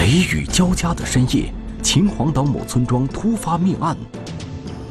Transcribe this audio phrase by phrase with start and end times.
[0.00, 3.94] 雷雨交加的深夜，秦皇岛某村庄突发命案，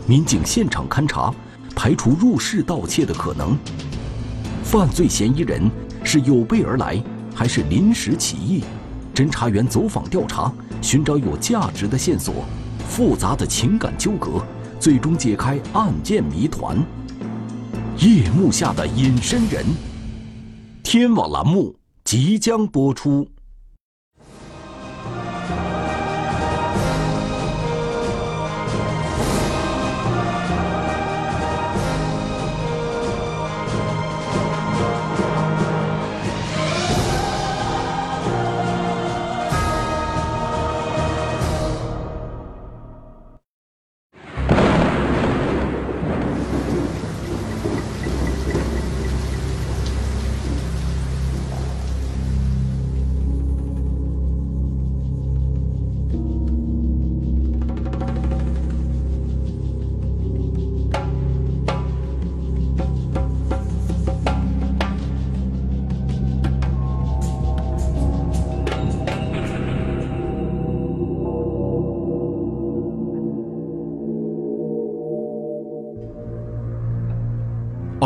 [0.05, 1.33] 民警现场勘查，
[1.75, 3.57] 排除入室盗窃的可能。
[4.63, 5.67] 犯罪嫌疑人
[6.03, 7.03] 是有备而来，
[7.33, 8.63] 还是临时起意？
[9.15, 12.45] 侦查员走访调查，寻找有价值的线索。
[12.87, 14.45] 复杂的情感纠葛，
[14.79, 16.77] 最终解开案件谜团。
[17.97, 19.65] 夜幕下的隐身人。
[20.83, 23.27] 天网栏目即将播出。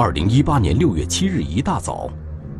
[0.03, 2.09] 二零一八年六月七日一大早，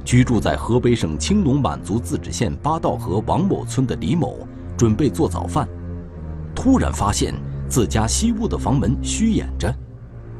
[0.05, 5.67] 居住在河北省青龙满族自治县八道河王某村的李某准备做早饭，
[6.55, 7.33] 突然发现
[7.67, 9.75] 自家西屋的房门虚掩着，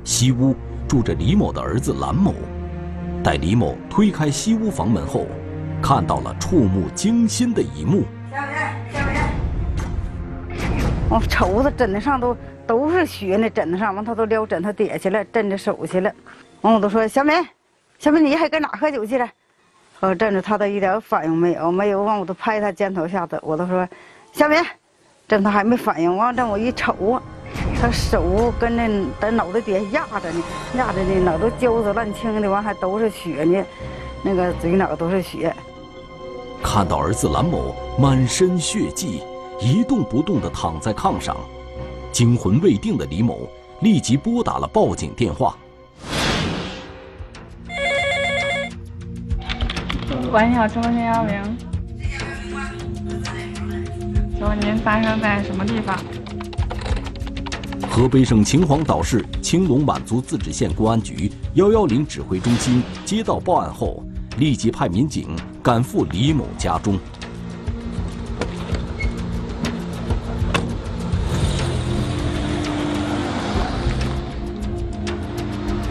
[0.06, 0.56] 西屋
[0.88, 2.34] 住着李某的儿子蓝某。
[3.22, 5.28] 待李某推开西屋房门后，
[5.82, 8.06] 看到了触目惊心的一幕。
[11.10, 16.10] 我瞅着枕头上都都是血，那枕头上完他都撩枕头底去了，枕着手去了。
[16.64, 17.36] 完，我都说小敏，
[18.00, 19.30] 小敏，你还搁哪喝酒去了？
[20.00, 22.02] 我站着，他都一点反应没有，没有。
[22.04, 23.86] 完，我都拍他肩头下子，我都说，
[24.32, 24.58] 小敏，
[25.28, 26.16] 这他还没反应。
[26.16, 27.22] 完，这我一瞅，
[27.82, 30.42] 他手跟那在脑袋底下压着呢，
[30.78, 33.62] 压着呢，脑都焦子烂青的，完还都是血呢，
[34.24, 35.54] 那个嘴脑都是血。
[36.64, 39.22] 看到儿子蓝某满身血迹，
[39.60, 41.36] 一动不动地躺在炕上，
[42.14, 43.50] 惊魂未定的李某
[43.82, 45.58] 立即拨打了报警电话。
[50.34, 51.58] 喂，你好，中国电幺零。
[54.36, 55.96] 请问您发生在什么地方？
[57.88, 64.04] 河北省秦皇岛市青龙满族自治县公安局幺幺零指挥中心接到报案后，
[64.40, 66.98] 立即派民警赶赴李某家中。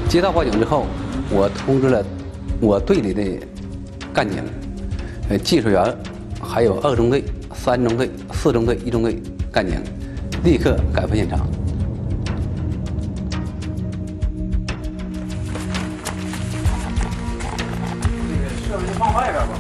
[0.09, 0.87] 接到报警之后，
[1.31, 2.05] 我通知了
[2.61, 3.47] 我队里的。
[4.13, 4.43] 干警、
[5.31, 5.83] 呃，技术员，
[6.43, 7.25] 还有二中队、
[7.55, 9.17] 三中队、四中队、一中队
[9.51, 9.81] 干警，
[10.45, 11.39] 立刻赶赴现场。
[18.69, 19.59] 摄像机放外边吧。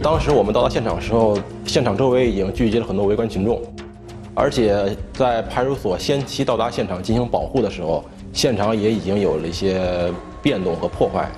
[0.00, 3.60] 当时我们到达现场的时候，现场周围已经聚集了很多围观群众，
[4.34, 11.28] 而且在派出所先期到达现场进行保护的时候，现场也已经有了一些变动和破坏。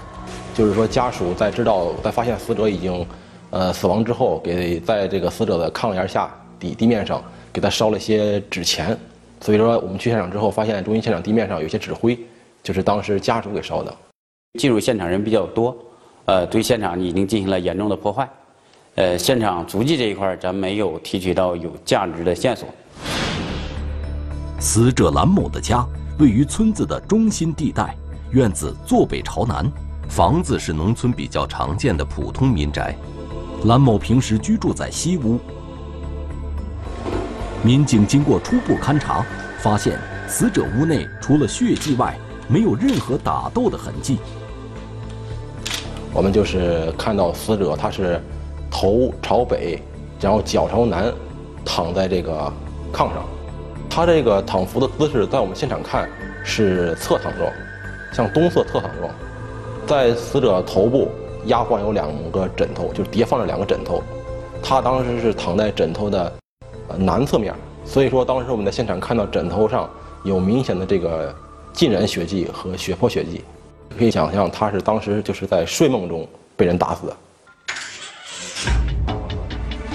[0.59, 3.07] 就是说，家属在知道在发现死者已经，
[3.51, 8.99] 呃死亡之后，给在这个死者的炕沿下底地面上给他烧了一些纸钱，
[9.41, 12.19] 所以说我们去现场之后，发现中心现场地面上有些纸灰，
[12.61, 13.97] 就是当时家属给烧的。
[14.59, 15.77] 进入现场人比较多，
[16.25, 18.29] 呃，对现场已经进行了严重的破坏，
[18.97, 22.69] 呃，现场足迹这一块咱没有提取到有价值的线索。
[24.59, 25.87] 死者蓝某的家
[26.19, 27.97] 位于村子的中心地带，
[28.33, 29.71] 院子坐北朝南。
[30.09, 32.97] 房子是农村比较常见的普通民宅，
[33.67, 35.39] 蓝某平时居住在西屋。
[37.63, 39.25] 民警经过初步勘查，
[39.59, 44.19] 发现死者屋内除了血迹外，没有任何打斗的痕迹。
[46.13, 48.21] 我们就是看到死者他是
[48.71, 49.81] 头朝北，
[50.21, 51.13] 然后脚朝南，
[51.65, 52.53] 躺在这个
[52.93, 53.25] 炕上。
[53.91, 56.09] 他这个躺伏的姿势，在我们现场看
[56.43, 57.53] 是侧躺状，
[58.13, 59.13] 向东侧侧躺状。
[59.89, 61.09] 在死者头部
[61.47, 64.03] 压放有两个枕头，就是叠放着两个枕头。
[64.63, 66.31] 他当时是躺在枕头的
[66.99, 67.55] 南侧面，
[67.87, 69.89] 所以说当时我们在现场看到枕头上
[70.25, 71.35] 有明显的这个
[71.73, 73.43] 浸染血迹和血泊血迹，
[73.99, 77.17] 可以想象他是当时就是在睡梦中被人打死的。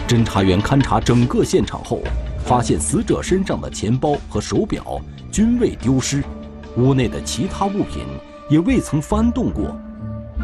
[0.07, 1.99] 侦查员勘查整个现场后，
[2.43, 4.99] 发现死者身上的钱包和手表
[5.31, 6.23] 均未丢失，
[6.77, 8.07] 屋内的其他物品。
[8.49, 9.75] 也未曾翻动过，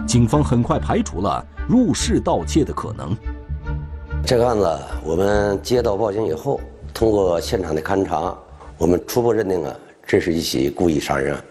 [0.07, 3.15] 警方很快排除了入室盗窃的可能。
[4.25, 6.61] 这个案子我们接到报警以后，
[6.93, 8.33] 通过现场的勘查，
[8.77, 9.75] 我们初步认定啊，
[10.05, 11.43] 这是一起故意杀人案。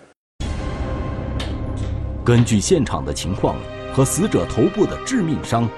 [2.25, 3.57] 根据现场的情况
[3.93, 5.69] 和死者头部的致命伤，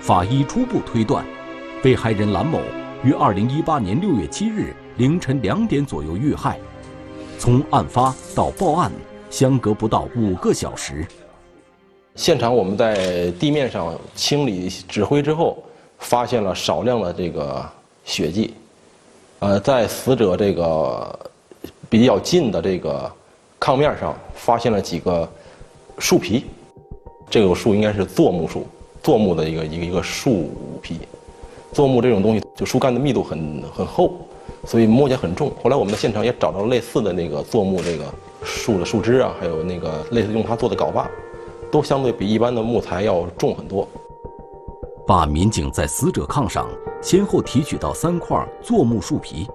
[0.00, 1.24] 法医初步推断，
[1.82, 2.60] 被害人蓝某
[3.04, 6.58] 于二零一八年六月七日凌晨两点左右遇害，
[7.38, 8.90] 从案发到报案
[9.30, 11.06] 相隔不到五个小时。
[12.14, 15.62] 现场我们在地面上清理指挥之后，
[15.98, 17.64] 发现了少量的这个
[18.04, 18.54] 血迹，
[19.38, 21.16] 呃，在死者这个
[21.88, 23.10] 比较近的这个
[23.60, 25.28] 炕面上发现了几个
[25.98, 26.44] 树皮，
[27.30, 28.66] 这个树应该是柞木树，
[29.02, 30.50] 柞木的一个一个一个树
[30.82, 30.98] 皮，
[31.72, 34.12] 柞木这种东西就树干的密度很很厚，
[34.66, 35.52] 所以摸起来很重。
[35.62, 38.04] 后来我们在现场也找到类似的那个柞木这个
[38.42, 41.08] 树的树枝啊，还有那个类似用它做的镐把。
[41.70, 43.86] 都相对比一般的木材要重很多。
[45.06, 46.66] 把民警在死者炕上
[47.02, 49.46] 先后提取到三块柞木树皮，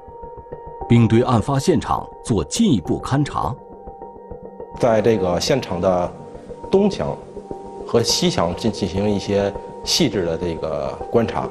[0.88, 3.56] 并对案发现场做进一步勘查。
[4.80, 6.12] 在这个现场的
[6.70, 7.18] 东墙
[7.86, 9.52] 和西墙进进行一些
[9.84, 11.50] 细致的这个观察，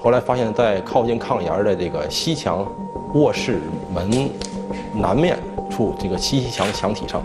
[0.00, 2.66] 后来发现，在靠近炕沿的这个西墙
[3.14, 3.60] 卧室
[3.92, 4.30] 门
[4.94, 5.38] 南面
[5.98, 7.22] 这个西墙墙体上。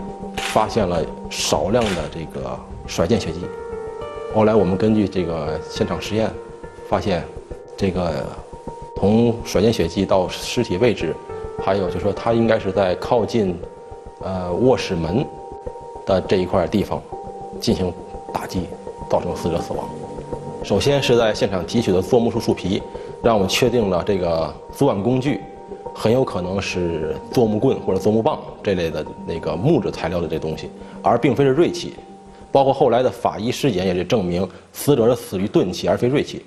[0.52, 3.40] 发现了少量的这个甩溅血迹，
[4.34, 6.30] 后来我们根据这个现场实验，
[6.88, 7.22] 发现
[7.76, 8.24] 这个
[8.96, 11.14] 从甩溅血迹到尸体位置，
[11.62, 13.58] 还有就说他应该是在靠近
[14.22, 15.26] 呃卧室门
[16.06, 17.02] 的这一块地方
[17.60, 17.92] 进行
[18.32, 18.62] 打击，
[19.10, 19.86] 造成死者死亡。
[20.62, 22.82] 首先是在现场提取的做木树树皮，
[23.22, 25.42] 让我们确定了这个作案工具。
[25.98, 30.68] 很有可能是做木棍或者做木棒这类的那个木质材料的这东西，
[31.02, 31.94] 而并非是锐器。
[32.52, 36.44] 包括后来的法医尸检也是证明，死者是死于钝器而非锐器。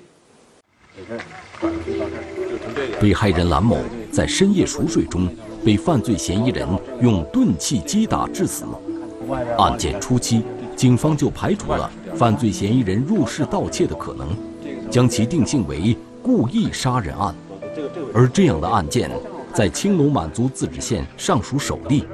[3.00, 3.76] 被害人蓝某
[4.12, 5.28] 在深夜熟睡中
[5.64, 6.66] 被犯罪嫌疑人
[7.00, 8.64] 用钝器击打致死。
[9.58, 10.44] 案件初期，
[10.76, 14.28] 警方就排除了犯罪嫌疑人入室盗窃的可能，
[14.88, 17.34] 将其定性为故意杀人案。
[18.14, 19.10] 而这样的案件。
[19.52, 22.04] 在青龙满族自治县尚属首例，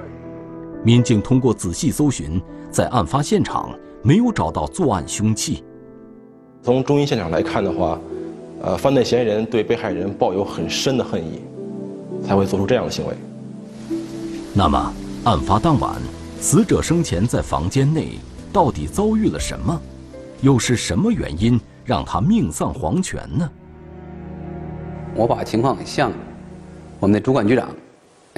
[0.82, 2.40] 民警通过仔细搜寻，
[2.70, 3.70] 在案发现场
[4.02, 5.62] 没有找到作案凶器。
[6.62, 8.00] 从中医现场来看的话，
[8.62, 11.42] 呃，犯罪嫌疑人对被害人抱有很深的恨意，
[12.26, 13.14] 才会做出这样的行为。
[14.54, 14.92] 那么，
[15.24, 16.00] 案发当晚，
[16.40, 18.12] 死者生前在房间内
[18.50, 19.78] 到底遭遇了什么？
[20.40, 23.50] 又是什么原因让他命丧黄泉呢？
[25.14, 26.10] 我把情况向。
[26.98, 27.74] 我们的主管局长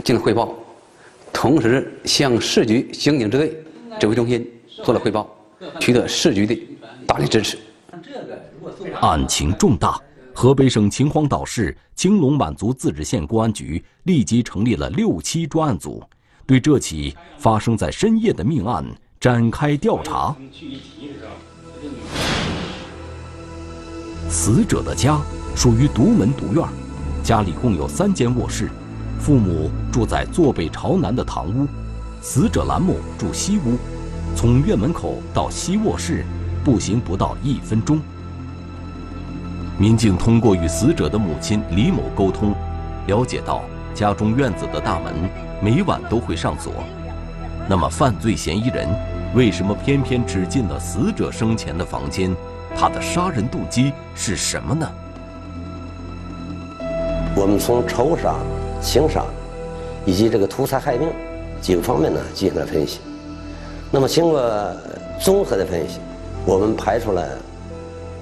[0.04, 0.52] 进了汇报，
[1.32, 3.56] 同时向市局刑警支队
[4.00, 4.46] 指挥中心
[4.82, 5.28] 做了汇报，
[5.80, 6.58] 取得市局的
[7.06, 7.56] 大力支持。
[9.00, 10.00] 案情重大，
[10.34, 16.02] 河北省秦皇岛市青龙满族自治县公安局立即成立了六七专案组，
[16.44, 18.84] 对这起发生在深夜的命案
[19.20, 20.34] 展开调查。
[24.28, 25.20] 死者的家
[25.54, 26.87] 属于独门独院。
[27.22, 28.70] 家里共有三间卧室，
[29.18, 31.66] 父母住在坐北朝南的堂屋，
[32.22, 33.76] 死者兰某住西屋。
[34.34, 36.24] 从院门口到西卧室，
[36.64, 38.00] 步行不到一分钟。
[39.78, 42.54] 民警通过与死者的母亲李某沟通，
[43.06, 43.62] 了解到
[43.94, 45.12] 家中院子的大门
[45.62, 46.72] 每晚都会上锁。
[47.68, 48.88] 那么，犯罪嫌疑人
[49.34, 52.34] 为什么偏偏只进了死者生前的房间？
[52.76, 54.88] 他的杀人动机是什么呢？
[57.38, 58.34] 我们从仇杀、
[58.82, 59.24] 情杀
[60.04, 61.08] 以及这个图财害命
[61.60, 62.98] 几个方面呢进行了分析。
[63.92, 64.42] 那么经过
[65.20, 66.00] 综合的分析，
[66.44, 67.22] 我们排除了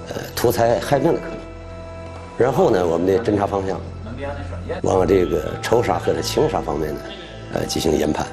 [0.09, 1.37] 呃图财害命的可能。
[2.37, 3.79] 然后呢，我们的侦查方向
[4.83, 7.01] 往这个仇杀或者情杀方面呢
[7.53, 8.27] 呃进行研判。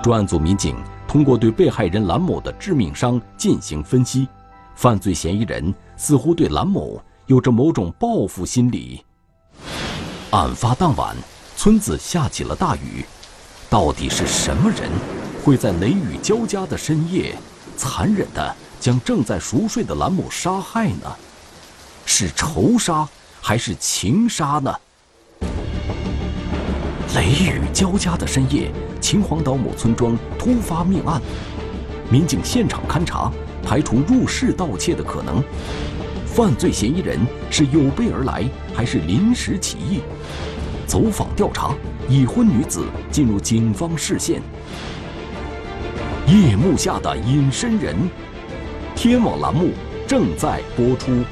[0.00, 0.76] 专案组民警
[1.08, 4.28] 通过对被害人蓝某的致命伤进行分析，
[4.76, 9.03] 犯罪嫌疑人似乎对蓝某有着某种报复心理。
[10.34, 11.16] 案发当晚，
[11.56, 13.04] 村子下起了大雨，
[13.70, 14.90] 到底是什么人
[15.44, 17.36] 会在雷雨交加的深夜，
[17.76, 21.16] 残忍地将正在熟睡的兰某杀害呢？
[22.04, 23.08] 是仇杀
[23.40, 24.74] 还是情杀呢？
[27.14, 31.22] 雷雨交加的深夜，秦皇岛某村庄突发命案，
[32.10, 33.30] 民警现场勘查，
[33.62, 35.40] 排除入室盗窃的可能。
[36.34, 37.16] 犯罪嫌疑人
[37.48, 40.00] 是有备而来，还是临时起意？
[40.84, 41.72] 走访调查，
[42.08, 44.42] 已婚女子进入警方视线。
[46.26, 47.94] 夜幕下的隐身人，
[48.96, 49.70] 天网栏目
[50.08, 51.22] 正在播出。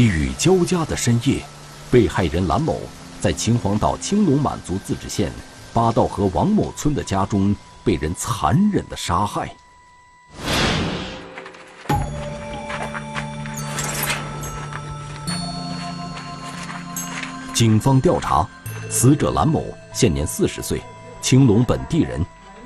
[0.00, 1.42] 雨交加的深夜，
[1.90, 2.80] 被害人蓝某
[3.20, 5.32] 在秦皇岛青龙满族自治县
[5.72, 9.54] 八道河王某村的家中被人残忍的杀害。
[17.52, 18.48] 警方调查，
[18.88, 20.82] 死者蓝某现年四十岁，
[21.20, 22.24] 青龙本地人，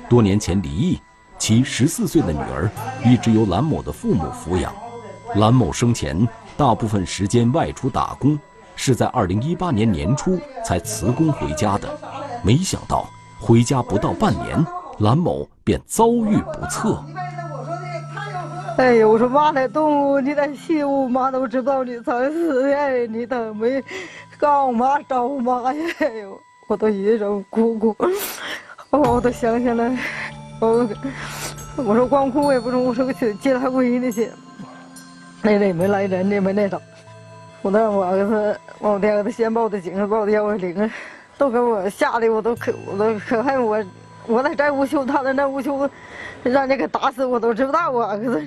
[0.09, 0.99] 多年前离异，
[1.37, 2.71] 其十四岁的女儿
[3.03, 4.73] 一直由蓝某的父母抚养。
[5.35, 6.27] 蓝某生前
[6.57, 8.37] 大部分时间外出打工，
[8.75, 11.87] 是在二零一八年年初才辞工回家的。
[12.43, 13.07] 没想到
[13.39, 14.65] 回家不到半年，
[14.97, 16.99] 蓝某便遭遇不测。
[18.77, 23.83] 哎呦，我说妈来动物，你在西我，妈都知道你才死呀，你都没
[24.39, 25.83] 告我妈找我妈呀，
[26.67, 27.95] 我都一直哭哭，
[28.89, 29.95] 我都想起来，
[30.59, 30.89] 我
[31.75, 34.31] 我说光哭也不中，我说去接他闺女去。
[35.41, 36.79] 那也没来人，也没那啥，
[37.61, 40.91] 我那我儿子，我爹儿子先报的警，报的幺幺零，
[41.37, 43.83] 都给我吓得我都可，我都可恨我，
[44.25, 45.89] 我在这屋修，他在那屋修，
[46.43, 48.43] 让人给打死我都知道我儿子。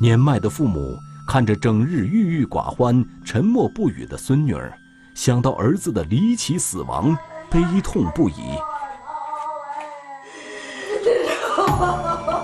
[0.00, 0.96] 年迈的父母
[1.28, 4.72] 看着整日郁郁寡欢、沉默不语的孙女儿，
[5.14, 7.16] 想到儿子的离奇死亡，
[7.50, 8.34] 悲痛不已。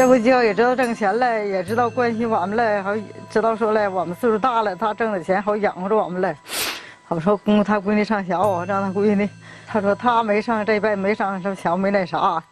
[0.00, 2.96] 这不叫也知道挣钱了，也知道关心我们了，好
[3.28, 6.34] 知道说了，我们岁数大了，他挣的钱好养活着我们了。
[7.04, 9.28] 好说供他闺女上学，让他闺女，
[9.66, 12.42] 他说他没上这辈没上什么学，没那啥。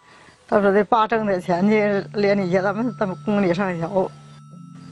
[0.47, 3.88] 他说：“这爸挣点钱去，连你家咱们咱们供你上学。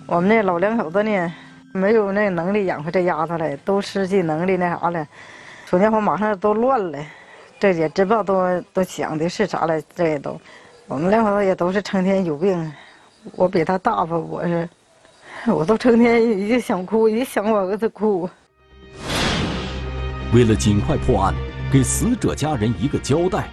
[0.07, 1.35] 我们那老两口子呢，
[1.75, 5.07] 没有那能力养活这丫头了，都失去能力那啥了。
[5.67, 6.99] 说那话马上都乱了，
[7.61, 9.79] 这也知不知道都都想的是啥了？
[9.95, 10.41] 这也都，
[10.89, 12.73] 我们两口子也都是成天有病。
[13.35, 14.69] 我比他大吧，我是，
[15.51, 18.31] 我都成天一想哭，一想我儿子哭。
[20.33, 21.35] 为了尽快破案，
[21.73, 23.49] 给死者家人一个交代，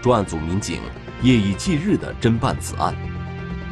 [0.00, 0.80] 专案组民警。”
[1.20, 2.94] 夜以继日地侦办此案。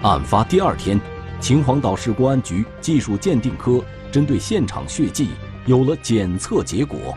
[0.03, 1.01] 案发第二天，
[1.41, 3.81] 秦皇岛市公安局技术鉴定科
[4.11, 5.31] 针对现场血迹
[5.65, 7.17] 有了检测结果。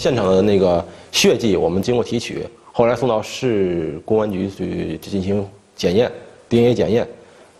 [0.00, 2.42] 现场的那个血迹，我们经过提取，
[2.72, 6.10] 后来送到市公安局去进行检验
[6.48, 7.06] ，DNA 检验，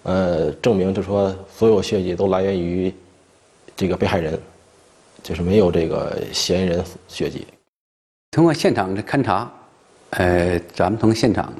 [0.04, 2.90] 呃，证明就说所有血迹都来源于
[3.76, 4.40] 这个被害人，
[5.22, 7.46] 就是没有这个嫌疑人血迹。
[8.30, 9.52] 通过现场的勘查，
[10.08, 11.52] 呃，咱们从现场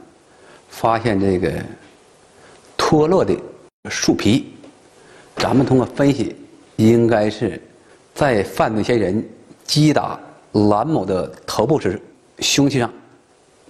[0.70, 1.52] 发现这个
[2.78, 3.36] 脱落的
[3.90, 4.46] 树皮，
[5.36, 6.34] 咱们通过分析，
[6.76, 7.60] 应该是
[8.14, 9.22] 在犯罪嫌疑人
[9.64, 10.18] 击打。
[10.52, 12.00] 蓝某的头部是
[12.40, 12.90] 凶器上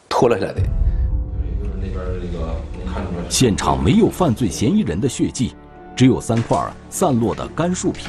[0.08, 0.60] 脱落下来的。
[3.28, 5.54] 现场没有犯罪嫌疑人的血迹，
[5.94, 6.58] 只有三块
[6.88, 8.08] 散落的干树皮。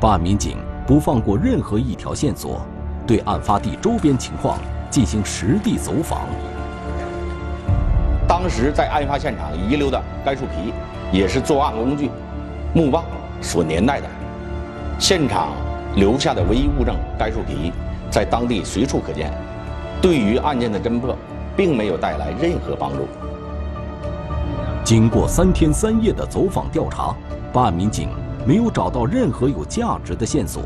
[0.00, 2.64] 办案民警不放过任何一条线索，
[3.06, 4.56] 对案发地周边情况
[4.88, 6.22] 进行实地走访。
[8.28, 10.72] 当时在案发现场遗留的干树皮，
[11.12, 12.08] 也是作案工具
[12.72, 13.04] 木棒
[13.40, 14.06] 所年代的。
[14.98, 15.50] 现场。
[15.96, 17.72] 留下的唯一物证该树皮，
[18.10, 19.32] 在当地随处可见，
[20.00, 21.16] 对于案件的侦破，
[21.56, 23.08] 并没有带来任何帮助。
[24.84, 27.16] 经过三天三夜的走访调查，
[27.50, 28.10] 办案民警
[28.46, 30.62] 没有找到任何有价值的线索，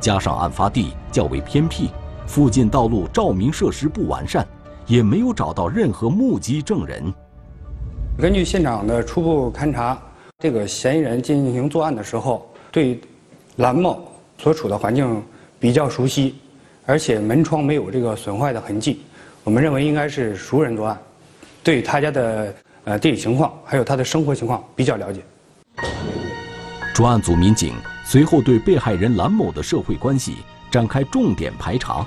[0.00, 1.90] 加上案发地较为偏僻，
[2.26, 4.44] 附近道路照明设施不完善，
[4.88, 7.14] 也没有找到任何目击证人。
[8.18, 9.96] 根据现场的初步勘查，
[10.40, 13.00] 这个嫌疑人进行作案的时候，对
[13.58, 14.00] 蓝某。
[14.38, 15.22] 所处的环境
[15.58, 16.36] 比较熟悉，
[16.86, 19.02] 而且门窗没有这个损坏的痕迹，
[19.44, 20.96] 我们认为应该是熟人作案，
[21.62, 22.54] 对他家的
[22.84, 25.20] 呃地理情况还有他的生活情况比较了解。
[26.94, 30.36] 专案组民警随后对被害人蓝某的社会关系
[30.70, 32.06] 展开重点排查，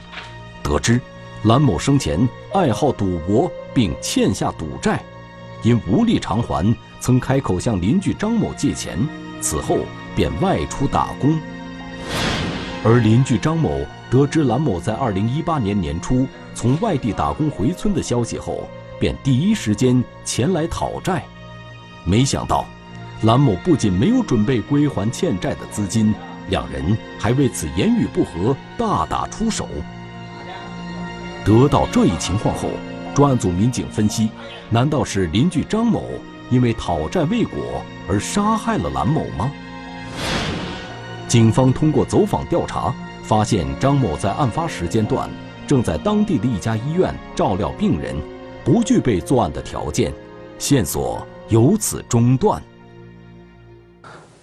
[0.64, 1.00] 得知
[1.44, 5.02] 蓝某生前爱好赌博并欠下赌债，
[5.64, 8.98] 因无力偿还，曾开口向邻居张某借钱，
[9.42, 9.80] 此后
[10.16, 11.40] 便外出打工。
[12.84, 18.68] 而邻居张某得知兰某在2018年年初从外地打工回村的消息后，
[19.00, 21.24] 便第一时间前来讨债。
[22.04, 22.66] 没想到，
[23.22, 26.14] 兰某不仅没有准备归还欠债的资金，
[26.50, 29.68] 两人还为此言语不和，大打出手。
[31.46, 32.70] 得到这一情况后，
[33.14, 34.30] 专案组民警分析，
[34.72, 36.04] 难道是邻居张某
[36.50, 39.52] 因为讨债未果而杀害了兰某吗？
[41.32, 45.30] 警方通过走访调查，发现张某在案发时间段
[45.66, 48.14] 正在当地的一家医院照料病人，
[48.66, 50.12] 不具备作案的条件，
[50.60, 52.62] 线索由此中断。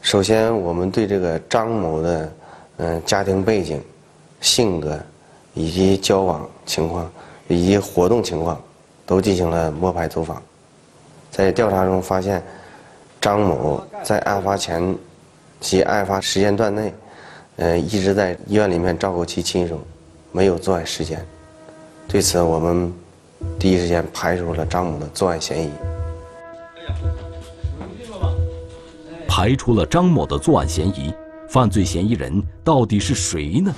[0.00, 2.32] 首先，我们对这个张某的
[2.78, 3.84] 嗯家庭背景、
[4.40, 4.98] 性格
[5.52, 7.06] 以及交往情况
[7.48, 8.58] 以及活动情况
[9.04, 10.42] 都进行了摸排走访，
[11.30, 12.42] 在调查中发现，
[13.20, 14.96] 张某在案发前
[15.60, 16.94] 其案发时间段内，
[17.56, 19.80] 呃一直在医院里面照顾其亲属，
[20.32, 21.24] 没有作案时间。
[22.06, 22.92] 对此，我们
[23.58, 25.70] 第一时间排除了张某的作案嫌疑。
[29.26, 31.12] 排除了张某的作案嫌疑，
[31.48, 33.74] 犯罪嫌疑人到底是谁呢？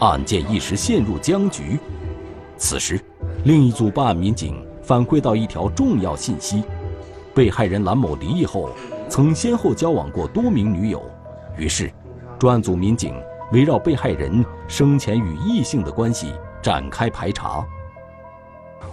[0.00, 1.78] 案件一时陷入僵局。
[2.56, 3.00] 此时，
[3.44, 6.62] 另一组办案民警反馈到一条重要信息：
[7.34, 8.70] 被害人兰某离异后，
[9.08, 11.02] 曾先后交往过多名女友。
[11.56, 11.90] 于是，
[12.38, 13.14] 专案组民警
[13.52, 17.64] 围绕被害人生前与异性的关系展开排查。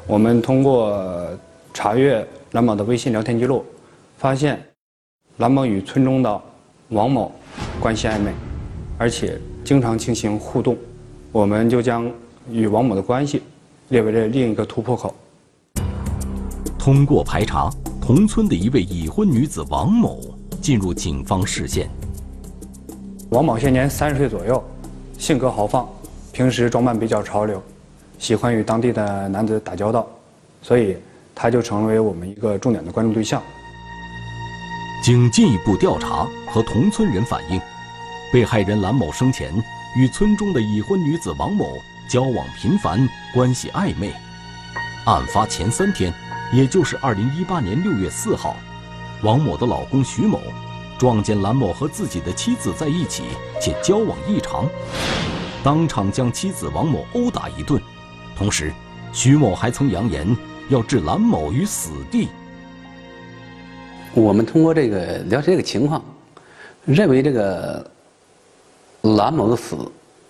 [0.07, 1.27] 我们通过
[1.73, 3.65] 查阅蓝某的微信聊天记录，
[4.17, 4.59] 发现。
[5.39, 6.41] 蓝某与村中的
[6.91, 7.29] 王某
[7.77, 8.31] 关系暧昧，
[8.97, 10.77] 而且经常进行互动，
[11.33, 12.09] 我们就将
[12.49, 13.43] 与王某的关系
[13.89, 15.13] 列为了另一个突破口。
[16.79, 17.69] 通过排查，
[18.05, 20.21] 同村的一位已婚女子王某
[20.61, 21.89] 进入警方视线。
[23.29, 24.63] 王某现年三十岁左右，
[25.17, 25.89] 性格豪放，
[26.31, 27.59] 平时装扮比较潮流，
[28.19, 30.07] 喜欢与当地的男子打交道，
[30.61, 30.95] 所以
[31.33, 33.41] 他就成为我们一个重点的关注对象。
[35.03, 37.59] 经进一步调查和同村人反映，
[38.31, 39.51] 被害人兰某生前
[39.97, 41.65] 与村中的已婚女子王某
[42.07, 42.99] 交往频繁，
[43.33, 44.13] 关系暧昧。
[45.05, 46.13] 案发前三天，
[46.53, 48.55] 也就是二零一八年六月四号，
[49.23, 50.41] 王某的老公徐某
[50.97, 53.23] 撞见兰某和自己的妻子在一起
[53.59, 54.69] 且交往异常，
[55.63, 57.81] 当场将妻子王某殴打一顿。
[58.37, 58.71] 同时，
[59.11, 60.27] 徐某还曾扬言
[60.69, 62.29] 要置兰某于死地。
[64.13, 66.03] 我们通过这个了解这个情况，
[66.85, 67.91] 认为这个
[69.01, 69.75] 兰某的死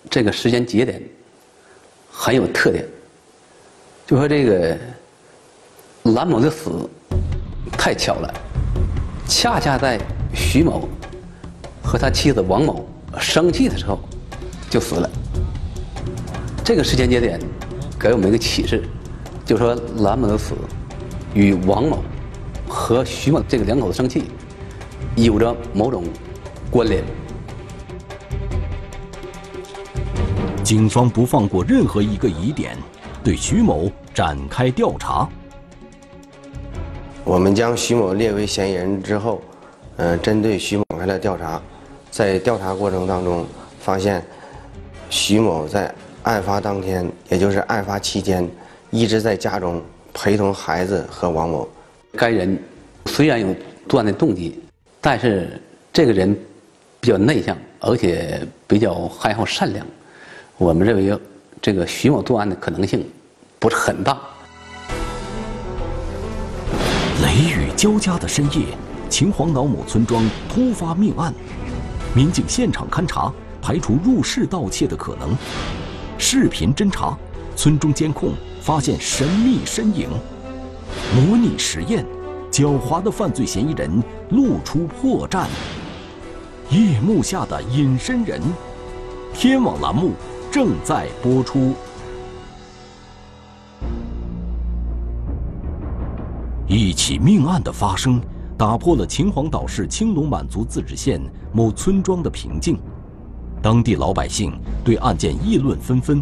[0.10, 1.02] 这个时间节点
[2.10, 2.84] 很有特点，
[4.08, 4.78] 就说这个
[6.14, 6.88] 兰某的死
[7.72, 8.34] 太巧了，
[9.28, 10.00] 恰恰在
[10.36, 10.88] 徐某
[11.84, 12.88] 和他妻子王某
[13.20, 14.00] 生气的时候
[14.70, 15.10] 就死了。
[16.64, 17.40] 这个时间节点
[18.00, 18.84] 给我们一个启示，
[19.44, 20.54] 就说兰某的死
[21.34, 22.04] 与王某。
[22.68, 24.26] 和徐某这个两口子生气，
[25.16, 26.04] 有着某种
[26.70, 27.04] 关联。
[30.64, 32.76] 警方不放过任何一个疑点，
[33.24, 35.28] 对徐某展开调查。
[37.26, 39.42] 我们将徐某列为嫌疑人之后，
[39.98, 41.60] 嗯，针对徐某展开了调查。
[42.12, 43.44] 在调查过程当中，
[43.80, 44.24] 发现
[45.10, 48.48] 徐某在案发当天，也就是案发期间，
[48.92, 49.82] 一直在家中
[50.14, 51.68] 陪同孩子和王某。
[52.14, 52.58] 该人
[53.08, 53.48] 虽然有
[53.90, 54.64] 作案的动机，
[55.02, 55.60] 但是
[55.92, 56.38] 这个人
[57.00, 59.84] 比较内向，而且比较还好善良。
[60.60, 61.20] 我们认为
[61.60, 63.04] 这个徐某作案的可能性
[63.58, 64.16] 不是很大。
[67.76, 68.68] 交加的深夜，
[69.10, 71.34] 秦皇岛某村庄突发命案，
[72.16, 75.36] 民警现场勘查，排除入室盗窃的可能。
[76.18, 77.18] 视频侦查，
[77.56, 80.10] 村中监控发现神秘身影。
[81.14, 82.06] 模拟实验，
[82.50, 85.46] 狡猾的犯罪嫌疑人露出破绽。
[86.70, 88.42] 夜幕下的隐身人，
[89.34, 90.14] 天网栏目
[90.50, 91.76] 正在播出。
[96.68, 98.22] 一起命案的发生，
[98.58, 101.22] 打破了秦皇岛市青龙满族自治县
[101.54, 102.78] 某村庄的平静，
[103.62, 106.22] 当地老百姓对案件议论纷纷。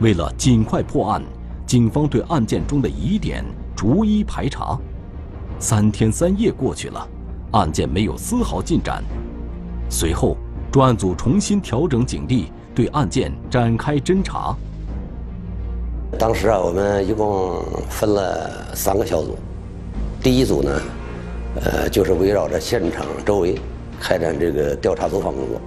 [0.00, 1.22] 为了尽快破案。
[1.66, 3.44] 警方对案件中的疑点
[3.76, 4.76] 逐一排查，
[5.60, 7.08] 三天三夜过去了，
[7.52, 9.04] 案件没有丝毫进展。
[9.88, 10.36] 随后，
[10.72, 14.52] 专案组重新调整警力，对案件展开侦查。
[16.18, 19.36] 当时啊，我们一共分了三个小组，
[20.22, 20.82] 第一组呢，
[21.64, 23.58] 呃，就是围绕着现场周围
[23.98, 25.60] 开展这个调查走访工作，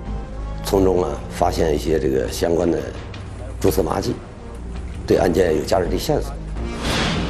[0.64, 2.78] 从中啊发现一些这个相关的
[3.60, 4.14] 蛛丝马迹，
[5.08, 6.32] 对案件有价值的线索。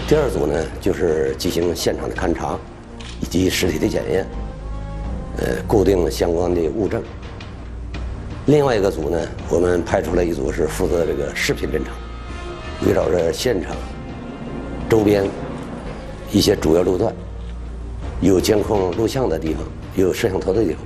[0.08, 2.58] 第二组呢，就是进行现场的勘查，
[3.22, 4.26] 以及尸体的检验，
[5.38, 7.02] 呃，固定相关的物证。
[8.48, 9.18] 另外一个组呢，
[9.50, 11.92] 我们派出了一组是负责这个视频侦查，
[12.86, 13.76] 围绕着现场
[14.90, 15.26] 周边
[16.32, 17.14] 一些主要路段，
[18.20, 19.64] 有监控录像的地方，
[19.96, 20.80] 有摄像头的地方，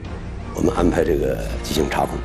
[0.54, 2.18] 我们安排这个进行查控。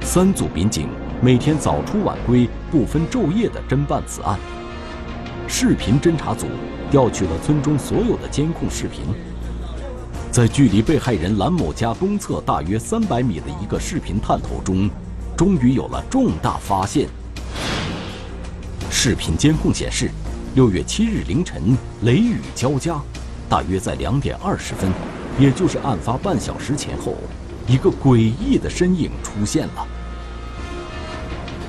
[0.00, 0.88] 三组民警
[1.20, 4.38] 每天早出晚归，不分昼夜地侦办此案。
[5.46, 6.46] 视频侦查组
[6.90, 9.02] 调取了村中所有的监控视频。
[10.30, 14.88] 在距离被害人兰某家东侧大约三百米的一个视频探头中，
[15.36, 17.08] 终于有了重大发现。
[19.02, 20.10] 视频监控显示，
[20.54, 23.00] 六月七日凌晨雷雨交加，
[23.48, 24.92] 大约在两点二十分，
[25.38, 27.14] 也就是案发半小时前后，
[27.66, 29.86] 一个诡异的身影出现了。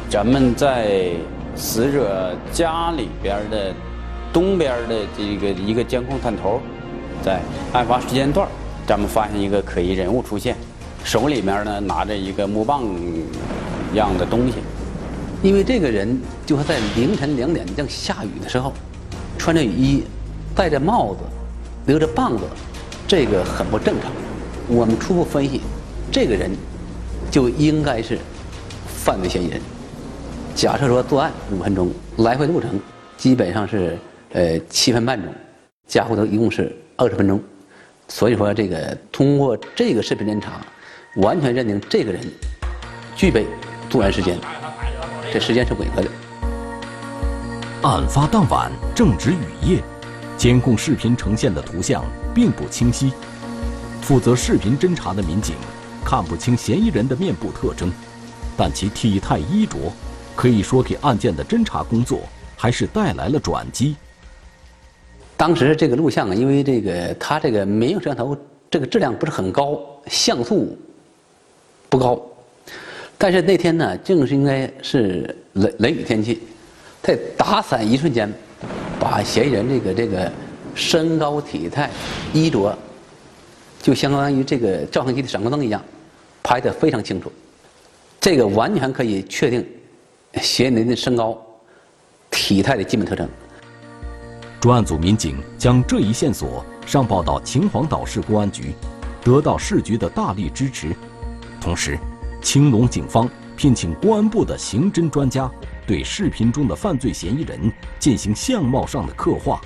[0.09, 1.13] 咱们在
[1.55, 3.73] 死者家里边的
[4.33, 6.59] 东边的这个一个监控探头。
[7.23, 7.39] 在
[7.71, 8.45] 案发时间段，
[8.85, 10.57] 咱们发现一个可疑人物出现，
[11.05, 12.83] 手里面呢拿着一个木棒
[13.93, 14.55] 样的东西。
[15.43, 18.71] 因为这个人就是在凌晨两点正下雨的时候，
[19.37, 20.03] 穿着雨衣，
[20.55, 21.19] 戴着帽子，
[21.85, 22.43] 留着棒子，
[23.07, 24.11] 这个很不正常。
[24.67, 25.61] 我们初步分析，
[26.11, 26.51] 这个人
[27.31, 28.19] 就应该是
[28.87, 29.59] 犯罪嫌疑人。
[30.53, 32.79] 假设说作案五分钟，来回路程
[33.17, 33.97] 基本上是
[34.33, 35.33] 呃七分半钟，
[35.87, 36.75] 加回头一共是。
[36.97, 37.41] 二十分钟，
[38.07, 40.61] 所以说这个通过这个视频侦查，
[41.15, 42.21] 完全认定这个人
[43.15, 43.43] 具备
[43.89, 44.37] 作案时间，
[45.31, 46.09] 这时间是吻合的。
[47.83, 49.81] 案发当晚正值雨夜，
[50.37, 52.03] 监控视频呈现的图像
[52.35, 53.13] 并不清晰，
[54.01, 55.55] 负责视频侦查的民警
[56.03, 57.89] 看不清嫌疑人的面部特征，
[58.57, 59.77] 但其体态衣着
[60.35, 62.19] 可以说给案件的侦查工作
[62.57, 63.95] 还是带来了转机。
[65.37, 68.37] 当时这个录像啊，因为这个它这个民用摄像头
[68.69, 70.77] 这个质量不是很高，像素
[71.89, 72.21] 不高。
[73.23, 76.41] 但是那天呢，正是应该是雷雷雨天气，
[77.03, 78.27] 在打伞一瞬间，
[78.99, 80.31] 把嫌疑人这个这个
[80.73, 81.87] 身高体态、
[82.33, 82.75] 衣着，
[83.79, 85.79] 就相当于这个照相机的闪光灯一样，
[86.41, 87.31] 拍得非常清楚。
[88.19, 89.63] 这个完全可以确定
[90.41, 91.39] 嫌疑人的身高、
[92.31, 93.29] 体态的基本特征。
[94.59, 98.73] 专案组民警将这一线索上报到秦皇岛市公安局，
[99.23, 100.95] 得到市局的大力支持。
[101.59, 101.99] 同时，
[102.41, 105.49] 青龙警方聘请公安部的刑侦专家，
[105.85, 107.59] 对视频中的犯罪嫌疑人
[107.99, 109.61] 进行相貌上的刻画。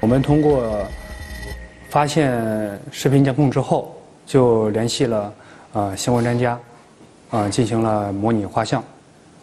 [0.00, 0.86] 我们通过
[1.88, 3.96] 发现视频监控之后，
[4.26, 5.34] 就联系了
[5.72, 6.58] 呃相关专家，
[7.30, 8.84] 呃进行了模拟画像，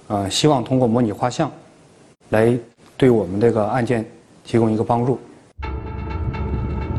[0.08, 1.52] 呃希望通过模拟画像，
[2.30, 2.58] 来
[2.96, 4.06] 对我们这个案件。
[4.48, 5.20] 提供一个帮助。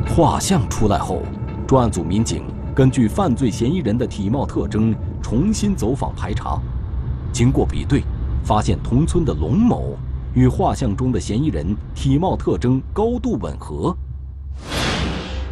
[0.09, 1.23] 画像出来后，
[1.65, 2.43] 专案组民警
[2.75, 4.93] 根据犯罪嫌疑人的体貌特征
[5.29, 6.57] 重新走访排查，
[7.33, 8.05] 经过比对，
[8.45, 9.97] 发现同村的龙某
[10.35, 13.93] 与画像中的嫌疑人体貌特征高度吻合。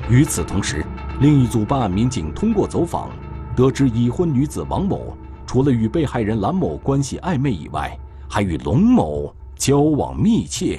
[0.08, 0.86] 与此同时，
[1.20, 3.10] 另一组办案民警通过走访，
[3.56, 10.78] 得知已婚女子王某除了与被害人兰某关系暧昧以外，还与龙某交往密切。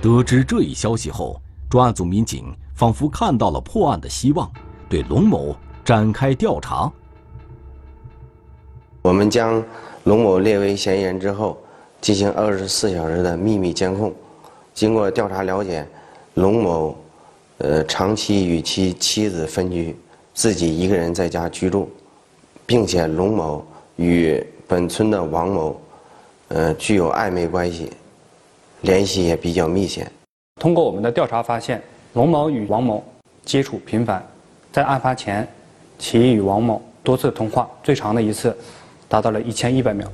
[0.00, 4.48] 得知这一消息后，专案组民警仿佛看到了破案的希望，
[4.88, 6.88] 对龙某展开调查。
[9.04, 9.62] 我们将
[10.04, 11.58] 龙某列为嫌疑人之后，
[12.00, 14.10] 进行二十四小时的秘密监控。
[14.72, 15.86] 经过调查了解，
[16.32, 16.96] 龙某，
[17.58, 19.94] 呃，长期与其妻子分居，
[20.32, 21.90] 自己一个人在家居住，
[22.64, 23.62] 并且龙某
[23.96, 25.78] 与本村的王某，
[26.48, 27.92] 呃，具有暧昧关系。
[28.80, 30.10] 联系也比较密切。
[30.58, 31.82] 通过我们的调查发现，
[32.14, 33.04] 龙某与王某
[33.44, 34.26] 接触频繁，
[34.72, 35.46] 在案发前，
[35.98, 38.56] 其与王某多次通话，最长的一次
[39.08, 40.06] 达到了一千一百秒。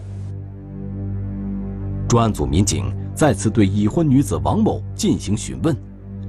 [2.08, 5.76] 专案组民警再次对已婚女子王某进行询问，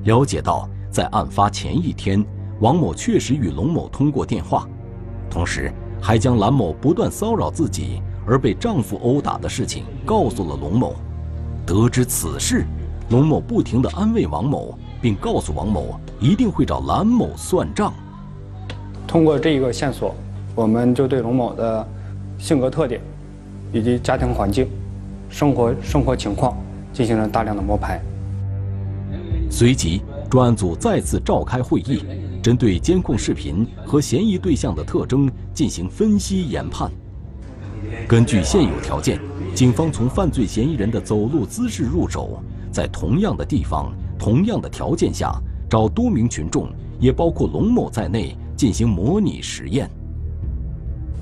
[0.03, 2.23] 了解到在案发前一天，
[2.59, 4.67] 王某确实与龙某通过电话，
[5.29, 10.95] 同时还将兰某不断骚扰自己而被丈夫殴打的事情告诉了龙某。
[11.65, 12.65] 得知此事，
[13.09, 17.93] 龙某不停地安慰王某，并告诉王某一定会找兰某算账。
[19.07, 20.13] 通过这一个线索，
[20.53, 21.87] 我们就对龙某的
[22.41, 22.99] 性格特点
[23.71, 24.67] 以及家庭环境
[25.29, 26.57] 生活生活情况
[26.91, 28.01] 进行了大量的摸排。
[29.49, 32.03] 随即，专案组再次召开会议，
[32.41, 36.91] 针对监控视频和嫌疑对象的特征进行分析研判。
[38.07, 39.19] 根据现有条件，
[39.53, 45.31] 警方从犯罪嫌疑人的走路姿势入手，在同样的地方、同样的条件下，
[45.69, 49.89] 找多名群众，也包括龙某在内，进行模拟实验。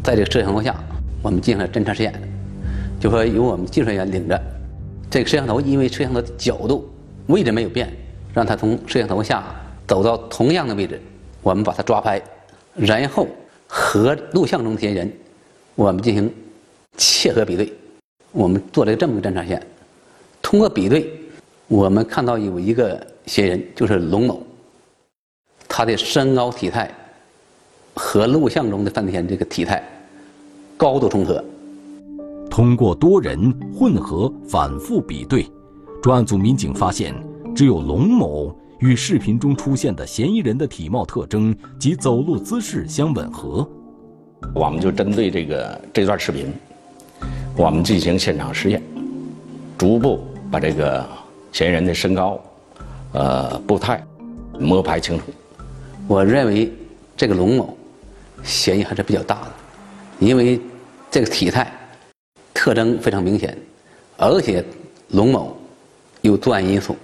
[0.02, 0.76] 在这个摄像头下，
[1.22, 2.14] 我们进行了侦查实验，
[3.00, 4.42] 就说由我们技术人员领着
[5.10, 6.90] 这个摄像头，因为摄像头的角度、
[7.28, 7.92] 位置没有变，
[8.34, 9.44] 让他从摄像头下
[9.88, 11.02] 走到同样的位置，
[11.42, 12.22] 我们把他抓拍，
[12.76, 13.28] 然后
[13.68, 15.12] 和录像中嫌疑人，
[15.76, 16.32] 我们进行
[16.98, 17.74] 切合比对。
[18.32, 19.62] 我们做了这么个侦查线，
[20.42, 21.12] 通过比对，
[21.68, 24.42] 我们看到有一个嫌疑人，就是龙某，
[25.68, 26.90] 他的身高体态
[27.96, 29.84] 和录像中的范天这个体态
[30.80, 31.44] 高度重合。
[32.50, 35.46] 通过多人混合反复比对，
[36.02, 37.14] 专案组民警发现，
[37.54, 43.68] 只有龙某与视频中出现的嫌疑人的体貌特征及走路姿势相吻合。
[44.56, 46.48] 我们就针对这个这段视频。
[47.58, 48.82] 我们进行现场实验，
[49.78, 51.06] 逐步把这个
[51.52, 52.40] 嫌疑人的身高、
[53.12, 54.02] 呃步态
[54.58, 55.26] 摸排清楚。
[56.08, 56.72] 我认为
[57.18, 57.78] 这个龙某
[58.44, 59.52] 嫌疑还是比较大的，
[60.20, 60.60] 因为
[61.12, 61.72] 这个体态
[62.54, 63.58] 特征非常明显，
[64.18, 64.64] 而且
[65.10, 65.58] 龙某
[66.22, 66.96] 有作案因素，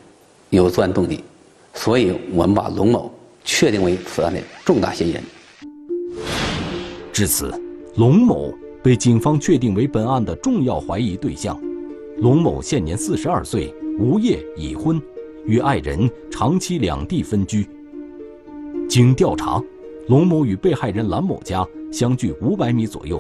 [0.50, 1.24] 有作案动机，
[1.74, 3.12] 所以我们把龙某
[3.44, 5.24] 确定为此案的重大嫌疑人。
[7.12, 7.54] 至此，
[7.96, 8.54] 龙某。
[8.84, 11.60] 被警方确定为本案的重要怀疑对象，
[12.18, 15.02] 龙某现年四十二岁，无业，已婚，
[15.48, 17.68] 与爱人长期两地分居。
[18.88, 19.60] 经调查，
[20.08, 23.20] 龙某与被害人兰某家相距五百米左右。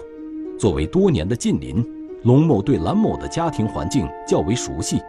[0.57, 1.85] 作为多年的近邻，
[2.23, 5.01] 龙某对兰某的家庭环境较为熟悉，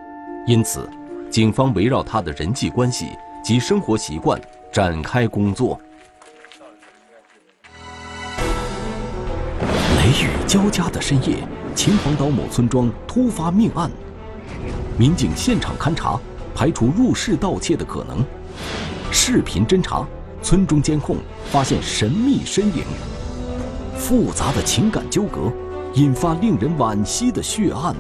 [0.45, 0.89] 因此，
[1.31, 3.07] 警方围绕他的人际关系
[3.45, 4.41] 及生活习惯
[4.73, 5.81] 展开工作。
[9.61, 11.37] 雷雨交加的深夜，
[11.77, 13.89] 秦皇岛某村庄突发命案，
[14.99, 16.19] 民警现场勘查，
[16.57, 18.19] 排除入室盗窃的可能。
[19.13, 20.05] 视频侦查，
[20.43, 21.19] 村中监控
[21.53, 22.83] 发现神秘身影。
[23.99, 25.53] 复杂的情感纠葛，
[25.95, 27.95] 引发令人惋惜的血案。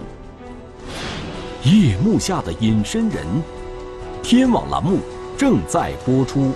[1.64, 3.26] 夜幕下的隐身人，
[4.22, 4.98] 天网栏目
[5.36, 6.52] 正在播出。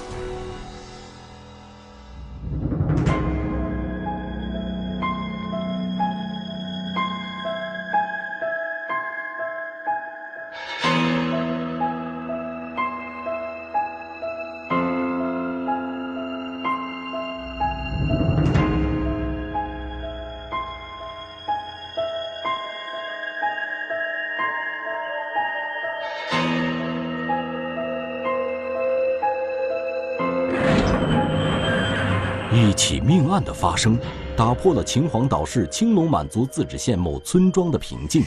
[33.10, 33.98] 命案的发生，
[34.36, 38.22] 打破了秦皇岛市青龙满族自治县某村庄的平静。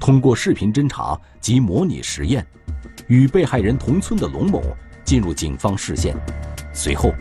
[0.00, 2.44] 通过视频侦查及模拟实验，
[3.06, 4.60] 与被害人同村的龙某
[5.04, 6.16] 进入警方视线。
[6.74, 7.12] 随后，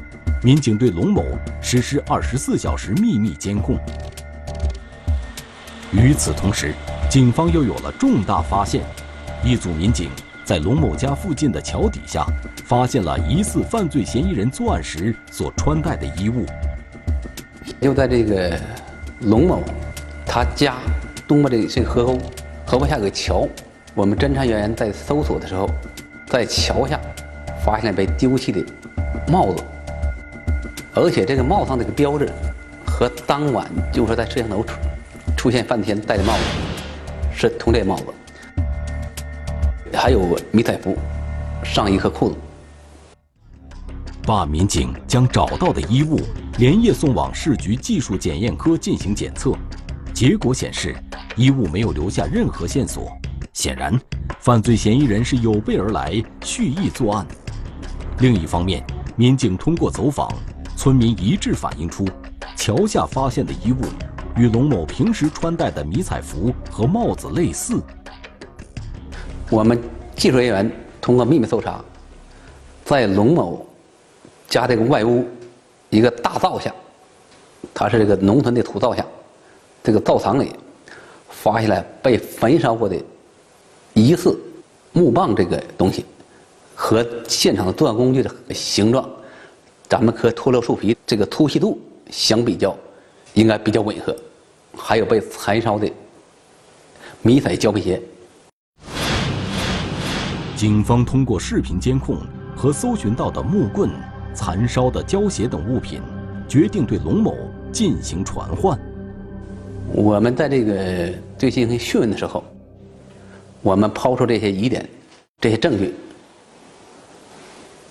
[0.42, 1.24] 民警对龙某
[1.62, 3.78] 实施二十四小时秘密监控。
[5.92, 6.74] 与此同时，
[7.12, 8.84] 警方又有了重大发现：
[9.44, 10.10] 一组民警
[10.46, 12.26] 在龙某家附近的桥底下。
[12.68, 16.48] 发现了疑似犯罪嫌疑人作案时所穿戴的衣物。
[17.80, 18.60] 就在这个
[19.22, 19.62] 龙某
[20.26, 20.78] 他家
[21.28, 22.20] 东边的这个河沟，
[22.66, 23.48] 河沟下有个桥。
[23.94, 25.70] 我们侦查人员在搜索的时候，
[26.26, 27.00] 在桥下
[27.64, 28.66] 发现了被丢弃的
[29.28, 29.64] 帽子，
[30.96, 32.28] 而且这个帽子上这个标志
[32.84, 34.74] 和当晚就是在摄像头出
[35.38, 36.44] 出现范天戴的帽子
[37.32, 38.06] 是同类帽子。
[39.96, 40.98] 还有迷彩服、
[41.64, 42.36] 上衣和裤子。
[44.24, 46.20] 办案民警将找到的衣物
[46.58, 49.54] 连夜送往市局技术检验科进行检测，
[50.14, 50.96] 结果显示
[51.36, 53.12] 衣物没有留下任何线索。
[53.54, 53.98] 显然，
[54.40, 57.26] 犯罪嫌疑人是有备而来，蓄意作案。
[58.20, 58.84] 另一方面，
[59.16, 60.28] 民警通过走访，
[60.76, 62.08] 村民一致反映出，
[62.56, 63.82] 桥下发现的衣物
[64.36, 67.82] 与龙某平时穿戴的迷彩服和帽子类似。
[69.50, 69.80] 我们
[70.16, 71.84] 技术人员通过秘密搜查，
[72.84, 73.66] 在龙某。
[74.48, 75.26] 家这个外屋，
[75.90, 76.74] 一个大灶下，
[77.74, 79.04] 它是这个农村的土灶下，
[79.84, 80.52] 这个灶膛里，
[81.30, 82.96] 发现了被焚烧过的
[83.96, 84.40] 疑似
[84.94, 86.06] 木棒这个东西，
[86.76, 89.10] 和现场的作案工具的形状，
[89.90, 91.82] 咱们和脱落树皮这个粗细度
[92.12, 92.78] 相比较，
[93.34, 94.16] 应该比较吻合，
[94.78, 95.92] 还有被残烧的
[97.24, 98.02] 迷彩胶皮鞋。
[100.56, 102.18] 警方通过视频监控
[102.56, 103.90] 和搜寻到的木棍、
[104.34, 106.02] 残烧的胶鞋等物品，
[106.48, 107.36] 决定对龙某
[107.74, 108.80] 进行传唤。
[109.92, 112.42] 我们在这个对进行讯问的时候，
[113.62, 114.90] 我们抛出这些疑点、
[115.42, 115.94] 这些证据，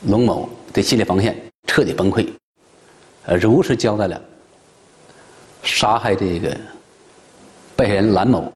[0.06, 2.26] 龙某的心理防线彻底崩溃，
[3.26, 4.18] 呃，如实交代了
[5.62, 6.56] 杀害这个
[7.76, 8.50] 被害人兰某，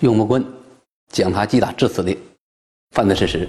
[0.00, 0.44] 用木棍
[1.08, 2.14] 将他击打致死的
[2.94, 3.48] 犯罪事实。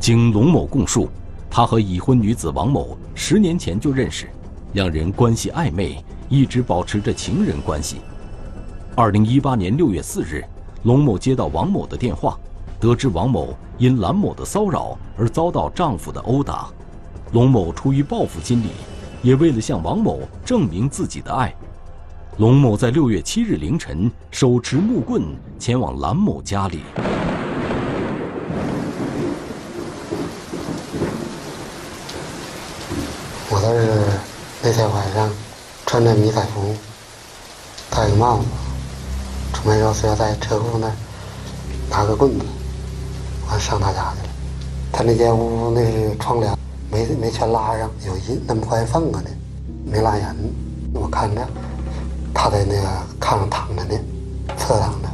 [0.00, 1.08] 经龙某供述，
[1.48, 4.28] 他和已婚女子王某十年前就认识，
[4.72, 7.98] 两人关系暧昧，一直保持着情人关系。
[8.96, 10.44] 二零一八年六月四日，
[10.82, 12.36] 龙某接到王某的电话，
[12.80, 16.66] 得知王某因兰某的骚扰而遭到丈夫的殴打。
[17.30, 18.70] 龙某出于报复心理，
[19.22, 21.54] 也为了向王某证明自己的爱，
[22.38, 25.22] 龙某在六月七日凌晨手持木棍
[25.60, 26.80] 前往兰某家里。
[33.70, 33.86] 我倒是
[34.64, 35.30] 那天晚上
[35.86, 36.74] 穿着迷彩服，
[37.88, 38.44] 戴个帽子，
[39.52, 40.92] 出门时候是要在车库那儿
[41.88, 42.44] 拿个棍子，
[43.48, 44.34] 完上他家去了。
[44.90, 46.52] 他那间屋那个窗帘
[46.90, 49.30] 没没全拉上，有一那么块缝子呢，
[49.84, 50.36] 没拉严。
[50.92, 51.46] 我看着
[52.34, 52.88] 他在那个
[53.20, 53.94] 炕上躺着呢，
[54.58, 55.08] 侧躺着，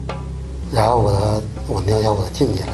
[0.72, 2.72] 然后我我尿尿我进去了。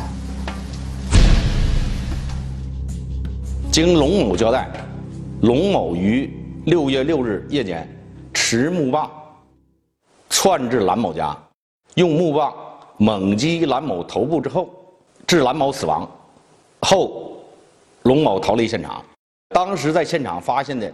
[3.73, 4.71] 经龙某交代。
[5.43, 6.33] 龙某于
[6.67, 7.89] 六月六日夜间
[8.33, 9.11] 持木棒
[10.31, 11.37] 窜至兰某家，
[11.95, 12.55] 用木棒
[12.97, 14.71] 猛击兰某头部之后，
[15.27, 16.09] 致兰某死亡。
[16.83, 17.45] 后，
[18.05, 19.05] 龙某逃离现场。
[19.49, 20.93] 当时在现场发现的，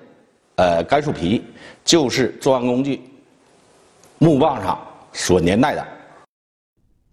[0.56, 1.44] 呃，该树皮
[1.84, 3.02] 就是作案工具
[4.16, 4.80] 木棒上
[5.12, 5.86] 所年代的。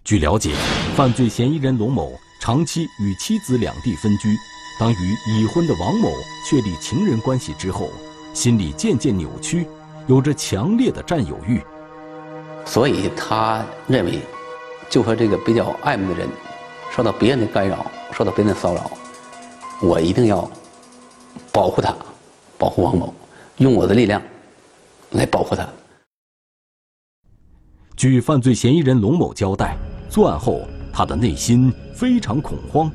[0.05, 0.53] 据了解，
[0.95, 4.29] 犯罪嫌疑人龙某长期与妻子两地分居。
[4.77, 6.11] 当与已婚的王某
[6.45, 7.89] 确立情人关系之后，
[8.33, 9.65] 心理渐渐扭曲，
[10.05, 11.61] 有着强烈的占有欲，
[12.65, 14.19] 所以他认为，
[14.89, 16.27] 就和这个比较暧昧的人，
[16.91, 18.91] 受到别人的干扰，受到别人的骚扰，
[19.81, 20.49] 我一定要
[21.53, 21.95] 保护他，
[22.57, 23.13] 保护王某，
[23.57, 24.21] 用我的力量
[25.11, 25.65] 来保护他。
[27.95, 29.77] 据犯罪嫌疑人龙某交代，
[30.09, 32.91] 作案后他的内心非常恐慌。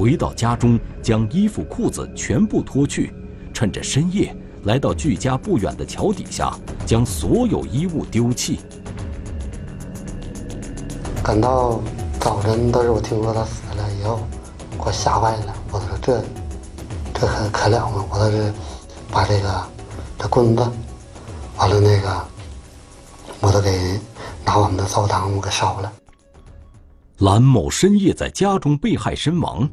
[0.00, 3.12] 回到家中，将衣服裤子全部脱去，
[3.52, 4.34] 趁着深夜
[4.64, 8.60] 来到距家不远的桥底下，将所有衣物丢弃。
[11.22, 11.82] 赶到
[12.18, 14.20] 早晨，都是我听说他死了以后，
[14.78, 15.54] 我吓坏了。
[15.70, 16.24] 我说这
[17.12, 18.02] 这可可了吗？
[18.10, 18.50] 我倒是
[19.12, 19.62] 把这个
[20.18, 20.62] 这棍子，
[21.58, 22.24] 完了那个，
[23.40, 24.00] 我都给
[24.46, 25.92] 拿我们的灶堂我给烧了。
[27.18, 29.68] 兰某深夜在家中被害身亡，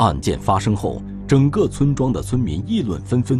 [0.00, 3.38] 案件发生后，整个村庄的村民议论纷纷，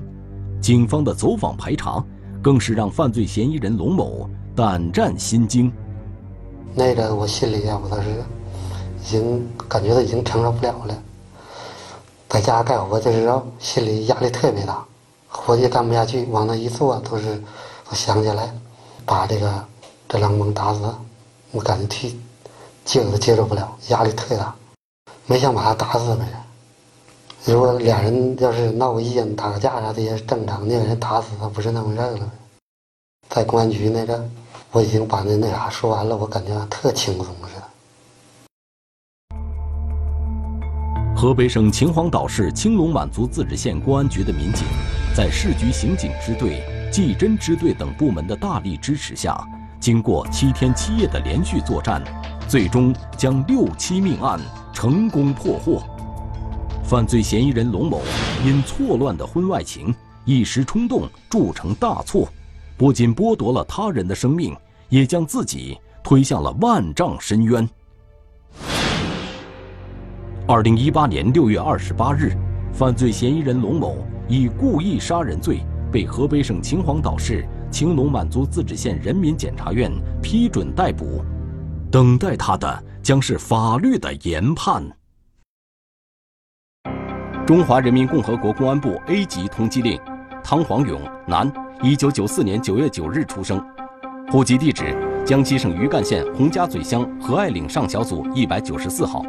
[0.60, 2.04] 警方的走访排查，
[2.42, 5.72] 更是让犯罪嫌疑人龙某胆战心惊。
[6.74, 11.02] 那个我心里啊，我倒是已经感觉到已经承受不了了，
[12.28, 14.84] 在家干活的时候，心里压力特别大，
[15.28, 17.42] 活计干不下去，往那一坐都是，
[17.88, 18.54] 我想起来，
[19.06, 19.64] 把这个
[20.06, 20.82] 这狼蒙打死，
[21.52, 22.20] 我感觉替。
[22.84, 24.54] 接都接受不了，压力特大，
[25.26, 26.26] 没想把他打死呗。
[27.46, 32.30] 如果俩人要是闹个意见、打个架啥的也是正常，的人打死他不是那回事儿了。
[33.30, 34.22] 在公安局那个，
[34.72, 37.62] 我已经把那那啥说完了，我感觉特轻松似的。
[41.16, 44.66] 河北省秦皇岛市青龙满族自治县公安局的民警，
[45.16, 46.62] 在市局刑警支队、
[46.92, 49.42] 技侦支队等部门的大力支持下，
[49.80, 52.02] 经过七天七夜的连续作战。
[52.46, 54.38] 最终将六七命案
[54.74, 55.80] 成功破获。
[56.82, 58.02] 犯罪嫌疑人龙某
[58.44, 62.28] 因错乱的婚外情，一时冲动铸成大错，
[62.76, 64.56] 不仅剥夺了他人的生命，
[64.88, 67.68] 也将自己推向了万丈深渊。
[70.48, 72.36] 二零一八年六月二十八日，
[72.72, 75.60] 犯罪嫌疑人龙某以故意杀人罪
[75.92, 81.24] 被河北省秦皇岛市青龙满族自治县人民检察院批准逮捕。
[81.88, 84.84] 等待他的将是法律的研判。
[87.50, 89.98] 中华人民共和国公安部 A 级通缉令：
[90.40, 93.60] 汤黄勇，男，一九九四年九月九日出生，
[94.30, 94.96] 户籍地址
[95.26, 99.24] 江西省余干县洪家嘴乡何爱岭上小组一百九十四号，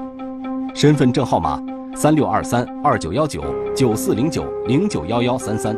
[0.76, 1.60] 身份证号码
[1.96, 3.44] 三六二三二九幺九
[3.76, 5.76] 九四零九零九幺幺三三。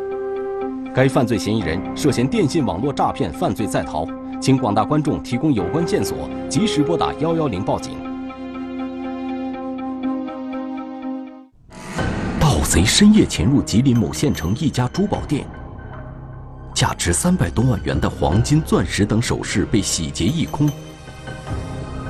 [0.94, 4.06] 该犯罪嫌疑人涉嫌电信网络诈骗犯罪在逃。
[4.42, 6.18] 请广大观众提供有关线索，
[6.50, 7.94] 及时拨打幺幺零报警。
[12.64, 15.46] 盗贼深夜潜入吉林某县城一家珠宝店，
[16.74, 20.70] 价值三百多万元的黄金、钻石等首饰被洗劫一空。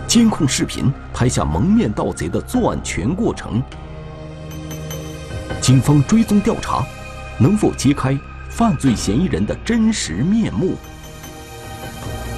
[0.08, 3.64] 监控视频拍下蒙面盗贼的作案全过程。
[5.60, 6.86] 警方追踪调查，
[7.39, 8.16] 能否揭开
[8.47, 10.76] 犯罪嫌疑人的真实面目？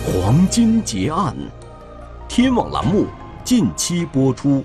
[0.05, 1.35] 黄金劫案，
[2.29, 3.07] 天网栏目
[3.43, 4.63] 近期播出。